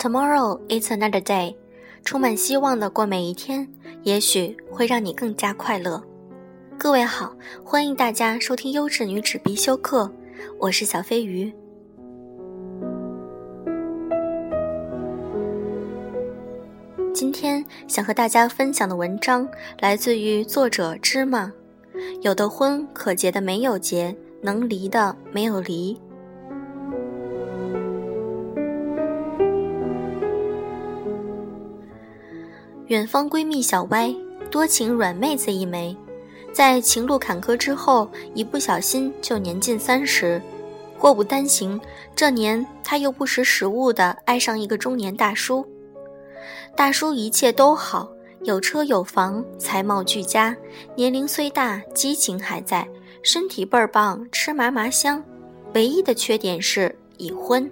[0.00, 1.54] Tomorrow is another day，
[2.06, 3.68] 充满希望的过每一天，
[4.02, 6.02] 也许会让你更加快乐。
[6.78, 10.10] 各位好，欢迎大家收听优质女纸必修课，
[10.58, 11.52] 我是小飞鱼。
[17.12, 19.46] 今天想和大家分享的文章
[19.80, 21.52] 来自于作者芝麻。
[22.22, 25.94] 有的婚可结的没有结，能离的没有离。
[32.90, 34.12] 远方闺蜜小歪，
[34.50, 35.96] 多情软妹子一枚，
[36.52, 40.42] 在情路坎坷之后，一不小心就年近三十。
[40.98, 41.80] 祸不单行，
[42.16, 45.64] 这年她又不识时务的爱上一个中年大叔。
[46.74, 48.10] 大叔一切都好，
[48.42, 50.56] 有车有房，才貌俱佳，
[50.96, 52.88] 年龄虽大，激情还在，
[53.22, 55.22] 身体倍儿棒，吃嘛嘛香。
[55.74, 57.70] 唯一的缺点是已婚。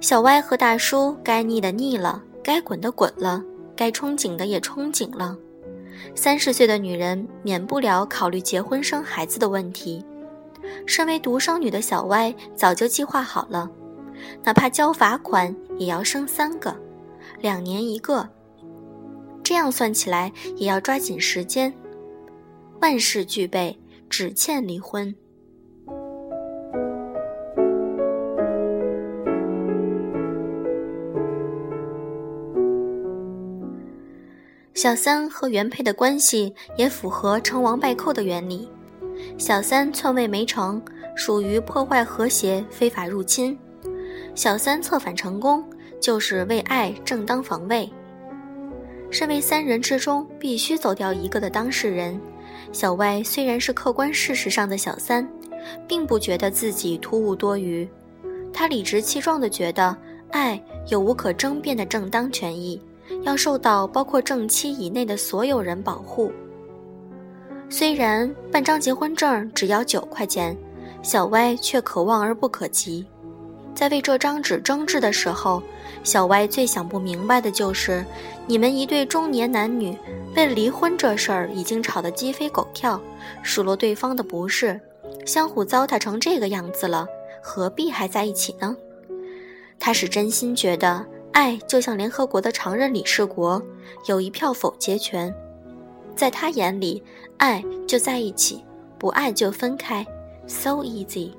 [0.00, 3.42] 小歪和大叔该腻的腻了，该滚的滚了。
[3.82, 5.36] 该憧憬的也憧憬了，
[6.14, 10.04] 三十岁的女人免不了考虑结婚生孩子的问题。
[10.86, 13.68] 身为独生女的小歪早就计划好了，
[14.44, 16.72] 哪怕交罚款也要生三个，
[17.40, 18.28] 两年一个。
[19.42, 21.74] 这样算起来也要抓紧时间。
[22.80, 23.76] 万事俱备，
[24.08, 25.12] 只欠离婚。
[34.82, 38.68] 小三和原配的关系也符合成王败寇的原理。
[39.38, 40.82] 小三篡位没成，
[41.14, 43.56] 属于破坏和谐、非法入侵；
[44.34, 45.64] 小三策反成功，
[46.00, 47.88] 就是为爱正当防卫。
[49.08, 52.20] 身为三人之中必须走掉一个的当事人，
[52.72, 55.24] 小歪虽然是客观事实上的小三，
[55.86, 57.88] 并不觉得自己突兀多余。
[58.52, 59.96] 他理直气壮地觉得，
[60.32, 62.82] 爱有无可争辩的正当权益。
[63.22, 66.32] 要受到包括正妻以内的所有人保护。
[67.68, 70.56] 虽然办张结婚证只要九块钱，
[71.02, 73.06] 小歪却可望而不可及。
[73.74, 75.62] 在为这张纸争执的时候，
[76.04, 78.04] 小歪最想不明白的就是：
[78.46, 79.96] 你们一对中年男女
[80.36, 83.00] 为离婚这事儿已经吵得鸡飞狗跳，
[83.42, 84.78] 数落对方的不是，
[85.24, 87.06] 相互糟蹋成这个样子了，
[87.42, 88.76] 何必还在一起呢？
[89.78, 91.06] 他是真心觉得。
[91.32, 93.60] 爱就像联合国的常任理事国，
[94.06, 95.34] 有一票否决权。
[96.14, 97.02] 在他眼里，
[97.38, 98.62] 爱就在一起，
[98.98, 100.06] 不爱就分开
[100.46, 101.30] ，so easy。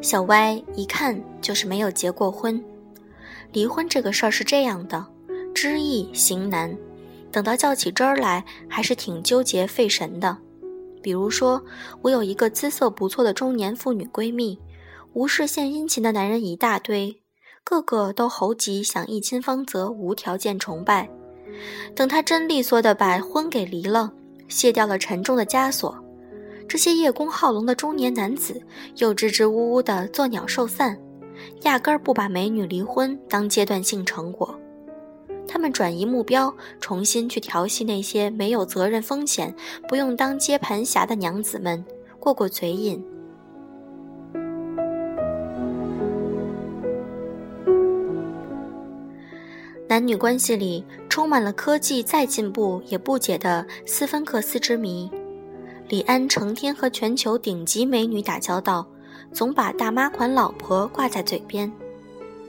[0.00, 2.62] 小歪一看就是没有结过婚。
[3.52, 5.06] 离婚这个事儿是这样的，
[5.54, 6.76] 知易行难，
[7.30, 10.38] 等到较起真儿来，还是挺纠结费神的。
[11.04, 11.62] 比如说，
[12.00, 14.58] 我有一个姿色不错的中年妇女闺蜜，
[15.12, 17.20] 无事献殷勤的男人一大堆，
[17.62, 21.06] 个个都猴急想一亲芳泽，无条件崇拜。
[21.94, 24.10] 等她真利索的把婚给离了，
[24.48, 25.94] 卸掉了沉重的枷锁，
[26.66, 28.58] 这些叶公好龙的中年男子
[28.96, 30.98] 又支支吾吾的作鸟兽散，
[31.64, 34.58] 压根儿不把美女离婚当阶段性成果。
[35.72, 39.54] 转移目标，重新去调戏那些没有责任风险、
[39.88, 41.84] 不用当接盘侠的娘子们，
[42.18, 43.04] 过过嘴瘾。
[49.86, 55.08] 男女关系里充满了科技再进步也不解的斯芬克斯之谜。
[55.88, 58.84] 李安成天和全球顶级美女打交道，
[59.30, 61.70] 总把大妈款老婆挂在嘴边。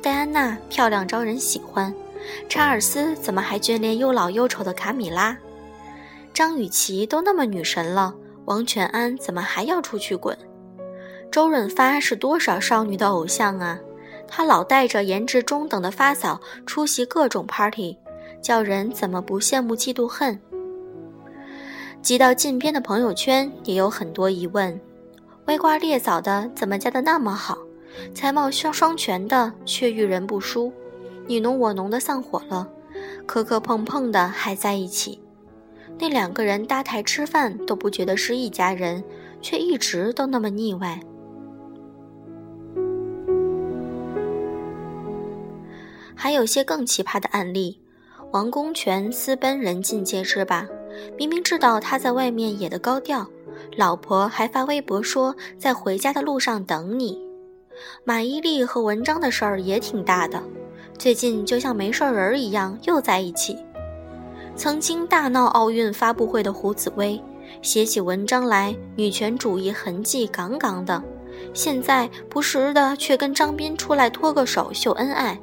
[0.01, 1.93] 戴安娜漂亮招人喜欢。
[2.47, 5.37] 查尔斯怎么还眷恋又老又丑的卡米拉？
[6.33, 8.13] 张雨绮都那么女神了，
[8.45, 10.37] 王全安怎么还要出去滚？
[11.31, 13.79] 周润发是多少少女的偶像啊？
[14.27, 17.97] 他老带着颜值中等的发嫂出席各种 party，
[18.41, 20.39] 叫人怎么不羡慕嫉妒恨？
[22.01, 24.79] 挤到近边的朋友圈也有很多疑问：
[25.45, 27.57] 歪瓜裂枣的怎么嫁得那么好？
[28.13, 30.73] 才貌双双全的却遇人不淑？
[31.27, 32.67] 你侬我侬的散伙了，
[33.25, 35.19] 磕磕碰碰的还在一起。
[35.97, 39.03] 那两个人搭台吃饭都不觉得是一家人，
[39.41, 40.99] 却一直都那么腻歪。
[46.13, 47.79] 还有些更奇葩的案例，
[48.31, 50.67] 王公权私奔人尽皆知吧？
[51.17, 53.27] 明明知道他在外面野的高调，
[53.77, 57.19] 老婆还发微博说在回家的路上等你。
[58.03, 60.41] 马伊琍和文章的事儿也挺大的。
[60.97, 63.57] 最近就像没事人一样又在一起。
[64.55, 67.21] 曾经大闹奥运发布会的胡紫薇，
[67.61, 71.03] 写起文章来女权主义痕迹杠杠的，
[71.53, 75.37] 现在不时的却跟张斌出来拖个手秀恩爱。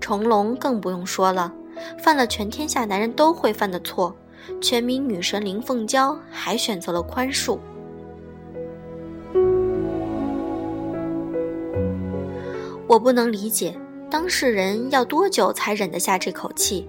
[0.00, 1.52] 成龙更不用说了，
[1.98, 4.14] 犯了全天下男人都会犯的错，
[4.60, 7.58] 全民女神林凤娇还选择了宽恕。
[12.86, 13.78] 我不能理解
[14.10, 16.88] 当事人要多久才忍得下这口气，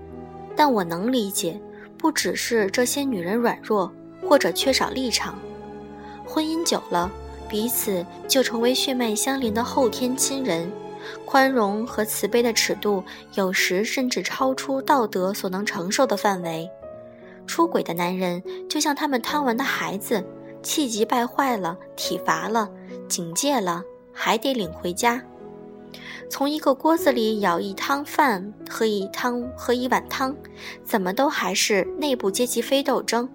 [0.56, 1.60] 但我能理解，
[1.98, 3.92] 不只是这些女人软弱
[4.26, 5.38] 或者缺少立场，
[6.26, 7.12] 婚姻久了，
[7.50, 10.72] 彼此就成为血脉相连的后天亲人。
[11.26, 16.70] 宽容和慈悲的尺度，有时甚至超出道德所能承受的范围。
[17.48, 20.24] 出轨的男人就像他们贪玩的孩子，
[20.62, 22.70] 气急败坏了，体罚了，
[23.08, 23.84] 警戒了，
[24.14, 25.22] 还得领回家。
[26.30, 30.36] 从一个锅子里舀一汤饭，喝一汤喝一碗汤，
[30.84, 33.28] 怎么都还是内部阶级非斗争。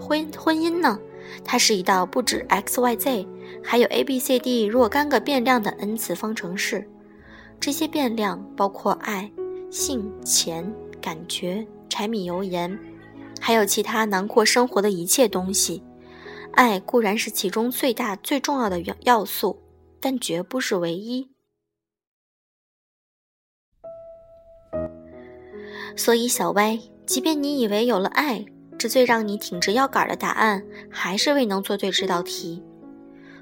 [0.00, 0.98] 婚婚姻呢？
[1.44, 3.26] 它是一道不止 x y z，
[3.62, 6.86] 还有 a b c d 若干个变量的 n 次方程式。
[7.58, 9.30] 这些变量包括爱、
[9.70, 12.78] 性、钱、感觉、柴米油盐，
[13.40, 15.82] 还有其他囊括生活的一切东西。
[16.52, 19.62] 爱固然是其中最大最重要的要要素，
[20.00, 21.33] 但绝不是唯一。
[25.96, 28.44] 所以，小歪，即便你以为有了爱，
[28.78, 32.62] 这最让你挺直腰杆的答案，还是未能做对这道题。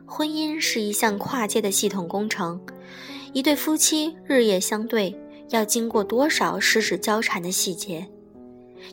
[0.04, 2.60] 婚姻是一项跨界的系统工程，
[3.32, 5.18] 一对夫妻日夜相对，
[5.48, 8.06] 要经过多少十指交缠的细节？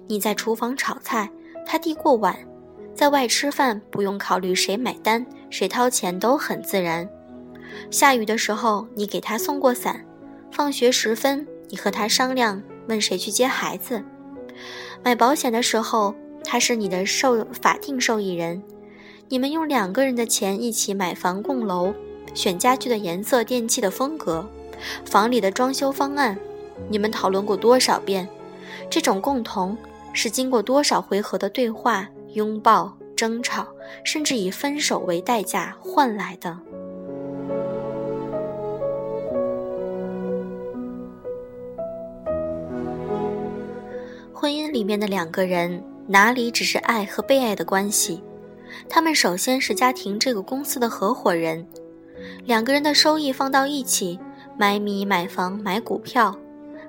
[0.08, 1.30] 你在厨房炒菜，
[1.66, 2.34] 他递过碗；
[2.96, 7.10] 在外吃饭，不用考虑谁买单、谁掏钱，都很自然。
[7.92, 9.96] 下雨的时候，你给他送过伞；
[10.52, 14.04] 放学时分，你和他商量，问谁去接孩子。
[15.02, 16.14] 买保险的时候。
[16.42, 18.64] 他是你的受法定受益人，
[19.28, 21.94] 你们用两个人的钱一起买房供楼，
[22.34, 24.50] 选家具的颜色、电器的风格，
[25.06, 26.40] 房里的装修方案，
[26.88, 28.28] 你们讨论过多少遍？
[28.90, 29.78] 这种共同
[30.14, 33.68] 是经过多少回合的对话、拥抱、争吵，
[34.06, 36.58] 甚至以分手为代价换来的。
[44.40, 45.84] 婚姻里面的两个人。
[46.08, 48.24] 哪里只是爱和被爱的关系？
[48.88, 51.68] 他们首先是家庭这个公司的合伙人，
[52.46, 54.18] 两个人的收益放到一起，
[54.58, 56.34] 买米、买房、买股票，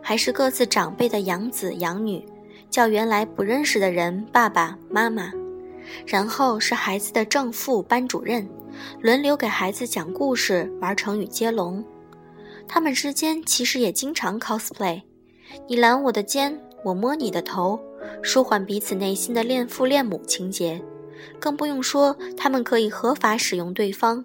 [0.00, 2.25] 还是各自长辈的养子养女，
[2.70, 5.32] 叫原来不认识的人爸爸妈妈，
[6.06, 8.49] 然后是孩子的正副班主任，
[9.00, 11.85] 轮流给孩子讲故事、玩成语接龙。
[12.69, 15.02] 他们之间其实也经常 cosplay，
[15.69, 17.79] 你揽我的肩，我摸你的头。
[18.23, 20.81] 舒缓彼此内心的恋父恋母情节，
[21.38, 24.25] 更不用说他们可以合法使用对方，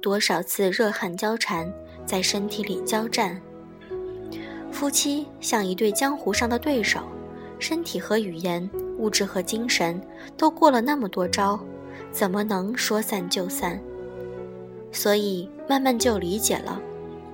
[0.00, 1.70] 多少次热汗交缠，
[2.06, 3.40] 在身体里交战。
[4.70, 7.00] 夫妻像一对江湖上的对手，
[7.58, 8.68] 身体和语言，
[8.98, 10.00] 物质和精神
[10.36, 11.58] 都过了那么多招，
[12.12, 13.80] 怎么能说散就散？
[14.92, 16.80] 所以慢慢就理解了，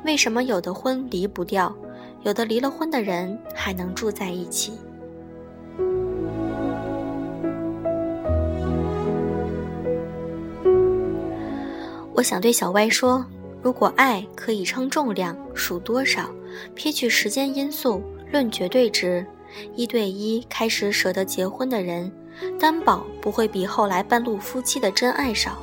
[0.05, 1.75] 为什么有的婚离不掉，
[2.25, 4.73] 有的离了婚的人还能住在一起。
[12.15, 13.25] 我想对小歪说：
[13.61, 16.31] 如果爱可以称重量，数多少，
[16.75, 19.27] 撇去时间因素，论绝对值，
[19.75, 22.13] 一对一开始舍得结婚的人，
[22.61, 25.58] 担保不会比后来半路夫妻的真爱少。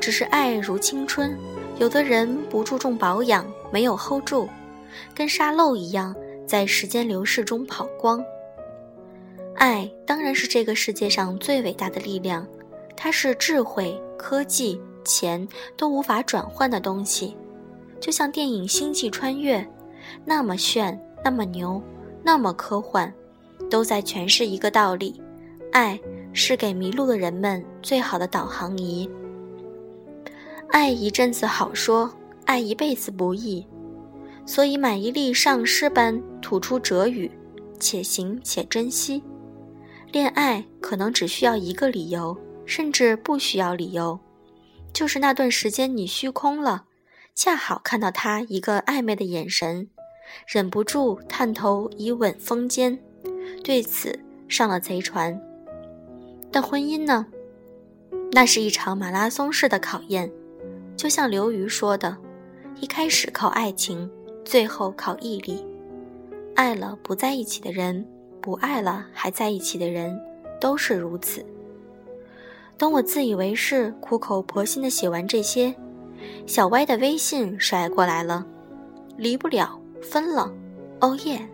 [0.00, 1.36] 只是爱如青春，
[1.78, 4.48] 有的人不注重保养，没有 hold 住，
[5.14, 6.14] 跟沙漏一样，
[6.46, 8.24] 在时间流逝中跑光。
[9.56, 12.46] 爱当然是这个世界上最伟大的力量，
[12.96, 14.80] 它是智慧、科技。
[15.04, 17.34] 钱都无法转换的东西，
[17.98, 19.58] 就像电影《星际穿越》，
[20.22, 21.82] 那么炫，那么牛，
[22.22, 23.10] 那么科幻，
[23.70, 25.18] 都在诠释一个道理：
[25.72, 25.98] 爱
[26.34, 29.08] 是给迷路的人们最好的导航仪。
[30.68, 32.12] 爱一阵子好说，
[32.44, 33.66] 爱一辈子不易，
[34.48, 37.30] 所以买一粒上师般吐出哲语，
[37.78, 39.22] 且行且珍惜。
[40.10, 44.18] 恋爱可能只需要一个理由，甚至不需要理由。
[44.94, 46.84] 就是那段时间，你虚空了，
[47.34, 49.90] 恰好看到他一个暧昧的眼神，
[50.46, 52.98] 忍不住探头以吻风间，
[53.62, 55.38] 对此上了贼船。
[56.50, 57.26] 但婚姻呢？
[58.32, 60.32] 那是一场马拉松式的考验，
[60.96, 62.16] 就像刘瑜说的
[62.80, 64.10] ：“一开始靠爱情，
[64.48, 65.62] 最后靠毅力。
[66.54, 68.02] 爱了不在一起的人，
[68.40, 70.18] 不爱了还在一起的人，
[70.58, 71.44] 都是如此。”
[72.78, 75.74] 等我自以为是、苦口婆心的写完这些，
[76.46, 78.46] 小歪的微信甩过来了，
[79.18, 80.50] 离不了，分了，
[81.00, 81.46] 哦耶！